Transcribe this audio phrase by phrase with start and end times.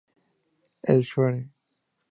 [0.87, 1.51] Elsewhere", Mr.